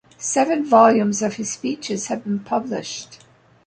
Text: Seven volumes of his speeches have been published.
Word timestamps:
Seven 0.17 0.65
volumes 0.65 1.21
of 1.21 1.35
his 1.35 1.51
speeches 1.51 2.07
have 2.07 2.23
been 2.23 2.39
published. 2.39 3.19